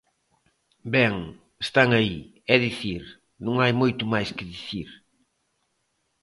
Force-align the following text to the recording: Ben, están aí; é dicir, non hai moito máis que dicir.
Ben, 0.95 1.15
están 1.65 1.89
aí; 1.99 2.17
é 2.53 2.55
dicir, 2.67 3.03
non 3.45 3.55
hai 3.61 3.73
moito 3.81 4.03
máis 4.13 4.29
que 4.37 4.49
dicir. 4.53 4.89